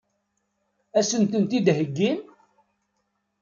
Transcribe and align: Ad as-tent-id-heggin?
Ad 0.99 1.03
as-tent-id-heggin? 1.05 2.19